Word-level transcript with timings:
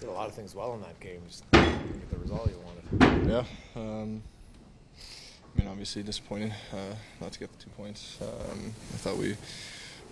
did 0.00 0.08
a 0.08 0.12
lot 0.12 0.28
of 0.28 0.34
things 0.34 0.54
well 0.54 0.74
in 0.74 0.80
that 0.80 0.98
game. 0.98 1.20
Just 1.28 1.48
didn't 1.50 2.00
get 2.00 2.10
the 2.10 2.18
result 2.18 2.50
you 2.50 2.58
wanted. 2.58 3.28
Yeah. 3.28 3.44
Um, 3.76 4.22
I 5.54 5.60
mean, 5.60 5.68
obviously 5.68 6.02
disappointed 6.02 6.54
uh, 6.72 6.94
not 7.20 7.32
to 7.32 7.38
get 7.38 7.52
the 7.52 7.62
two 7.64 7.70
points. 7.70 8.18
Um, 8.20 8.72
I 8.94 8.96
thought 8.96 9.18
we 9.18 9.36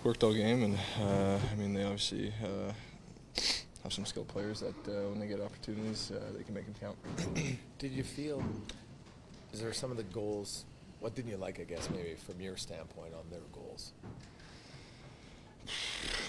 worked 0.03 0.23
all 0.23 0.33
game, 0.33 0.63
and 0.63 0.77
uh, 1.01 1.39
I 1.51 1.55
mean, 1.55 1.73
they 1.73 1.83
obviously 1.83 2.31
uh, 2.43 2.71
have 3.83 3.91
some 3.91 4.05
skilled 4.05 4.27
players 4.27 4.59
that 4.59 4.87
uh, 4.87 5.09
when 5.09 5.19
they 5.19 5.27
get 5.27 5.41
opportunities, 5.41 6.11
uh, 6.11 6.21
they 6.37 6.43
can 6.43 6.53
make 6.53 6.65
them 6.65 6.75
count. 6.79 6.97
Did 7.79 7.91
you 7.91 8.03
feel? 8.03 8.43
Is 9.51 9.59
there 9.59 9.73
some 9.73 9.89
of 9.89 9.97
the 9.97 10.03
goals? 10.03 10.65
What 10.99 11.15
didn't 11.15 11.31
you 11.31 11.37
like? 11.37 11.59
I 11.59 11.63
guess 11.63 11.89
maybe 11.89 12.15
from 12.15 12.39
your 12.39 12.57
standpoint 12.57 13.13
on 13.13 13.23
their 13.31 13.39
goals. 13.53 13.93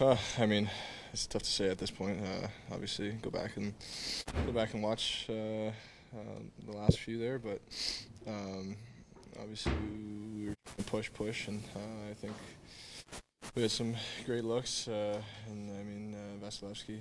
Uh, 0.00 0.16
I 0.38 0.46
mean, 0.46 0.70
it's 1.12 1.26
tough 1.26 1.42
to 1.42 1.50
say 1.50 1.68
at 1.68 1.78
this 1.78 1.90
point. 1.90 2.18
Uh, 2.20 2.46
obviously, 2.72 3.10
go 3.22 3.30
back 3.30 3.56
and 3.56 3.74
go 4.46 4.52
back 4.52 4.74
and 4.74 4.82
watch 4.82 5.26
uh, 5.28 5.68
uh, 5.72 5.72
the 6.66 6.76
last 6.76 6.98
few 6.98 7.18
there, 7.18 7.38
but 7.38 7.60
um, 8.26 8.76
obviously 9.40 9.72
we 10.36 10.48
were 10.48 10.54
push, 10.86 11.10
push, 11.12 11.48
and 11.48 11.62
uh, 11.74 12.10
I 12.10 12.14
think 12.14 12.32
we 13.54 13.62
had 13.62 13.70
some 13.70 13.94
great 14.26 14.44
looks. 14.44 14.88
Uh, 14.88 15.20
and 15.48 15.70
I 15.78 15.82
mean, 15.82 16.14
uh, 16.14 16.46
Vasilevskiy 16.46 17.00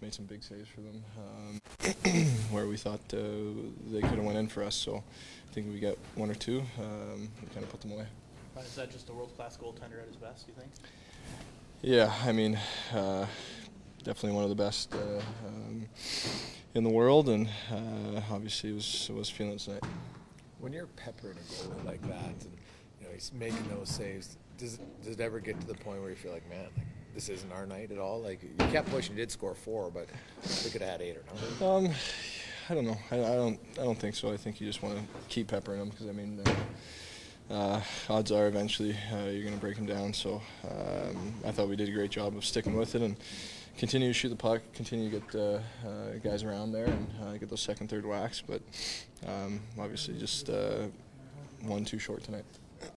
made 0.00 0.14
some 0.14 0.24
big 0.24 0.42
saves 0.42 0.68
for 0.68 0.80
them, 0.80 1.04
um, 1.18 2.24
where 2.50 2.66
we 2.66 2.76
thought 2.76 3.06
they 3.08 4.00
could 4.00 4.10
have 4.10 4.24
went 4.24 4.38
in 4.38 4.48
for 4.48 4.62
us. 4.62 4.74
So 4.74 4.96
I 4.96 5.54
think 5.54 5.72
we 5.72 5.80
got 5.80 5.96
one 6.14 6.30
or 6.30 6.34
two. 6.34 6.62
Um, 6.78 7.28
we 7.40 7.48
kind 7.48 7.64
of 7.64 7.70
put 7.70 7.80
them 7.80 7.92
away. 7.92 8.06
Is 8.58 8.74
that 8.74 8.90
just 8.90 9.08
a 9.08 9.12
world-class 9.12 9.56
goaltender 9.56 10.02
at 10.02 10.06
his 10.06 10.16
best, 10.16 10.46
do 10.46 10.52
you 10.52 10.60
think? 10.60 10.70
Yeah, 11.82 12.12
I 12.26 12.32
mean, 12.32 12.58
uh, 12.94 13.24
definitely 14.02 14.32
one 14.32 14.44
of 14.44 14.50
the 14.50 14.56
best 14.56 14.94
uh, 14.94 15.22
um, 15.46 15.86
in 16.74 16.84
the 16.84 16.90
world, 16.90 17.30
and 17.30 17.48
uh, 17.72 18.20
obviously 18.30 18.72
was 18.72 19.10
was 19.14 19.30
feeling 19.30 19.56
tonight. 19.56 19.82
When 20.58 20.74
you're 20.74 20.88
peppering 20.88 21.38
a 21.38 21.40
goalie 21.40 21.84
like 21.86 22.02
that, 22.02 22.44
and 22.44 22.58
you 23.00 23.06
know 23.06 23.14
he's 23.14 23.32
making 23.32 23.66
those 23.70 23.88
saves, 23.88 24.36
does 24.58 24.78
does 25.02 25.14
it 25.14 25.20
ever 25.20 25.40
get 25.40 25.58
to 25.58 25.66
the 25.66 25.74
point 25.74 26.02
where 26.02 26.10
you 26.10 26.16
feel 26.16 26.32
like, 26.32 26.46
man, 26.50 26.66
like 26.76 26.86
this 27.14 27.30
isn't 27.30 27.50
our 27.50 27.64
night 27.64 27.90
at 27.90 27.98
all? 27.98 28.20
Like 28.20 28.42
you 28.42 28.66
kept 28.70 28.90
pushing, 28.90 29.16
you 29.16 29.22
did 29.22 29.30
score 29.30 29.54
four, 29.54 29.90
but 29.90 30.06
we 30.62 30.70
could 30.70 30.82
have 30.82 30.90
had 30.90 31.00
eight 31.00 31.16
or 31.16 31.24
nine. 31.60 31.86
Um, 31.86 31.94
I 32.68 32.74
don't 32.74 32.84
know. 32.84 32.98
I, 33.10 33.16
I 33.16 33.36
don't. 33.36 33.60
I 33.78 33.84
don't 33.84 33.98
think 33.98 34.16
so. 34.16 34.30
I 34.30 34.36
think 34.36 34.60
you 34.60 34.66
just 34.66 34.82
want 34.82 34.98
to 34.98 35.04
keep 35.30 35.48
peppering 35.48 35.78
them 35.78 35.88
because 35.88 36.08
I 36.08 36.12
mean, 36.12 36.42
uh, 36.44 36.52
uh, 37.50 37.80
odds 38.08 38.30
are 38.32 38.46
eventually 38.46 38.96
uh, 39.12 39.24
you're 39.24 39.42
going 39.42 39.54
to 39.54 39.60
break 39.60 39.76
them 39.76 39.86
down. 39.86 40.12
So 40.12 40.40
um, 40.64 41.34
I 41.44 41.50
thought 41.50 41.68
we 41.68 41.76
did 41.76 41.88
a 41.88 41.92
great 41.92 42.10
job 42.10 42.36
of 42.36 42.44
sticking 42.44 42.76
with 42.76 42.94
it 42.94 43.02
and 43.02 43.16
continue 43.76 44.08
to 44.08 44.14
shoot 44.14 44.28
the 44.28 44.36
puck, 44.36 44.62
continue 44.72 45.10
to 45.10 45.18
get 45.18 45.34
uh, 45.34 45.88
uh, 45.88 46.18
guys 46.22 46.42
around 46.42 46.72
there 46.72 46.86
and 46.86 47.08
uh, 47.22 47.32
get 47.38 47.48
those 47.48 47.60
second, 47.60 47.88
third 47.88 48.06
whacks. 48.06 48.40
But 48.40 48.62
um, 49.26 49.60
obviously, 49.78 50.18
just 50.18 50.50
uh, 50.50 50.86
one 51.62 51.84
too 51.84 51.98
short 51.98 52.22
tonight. 52.22 52.44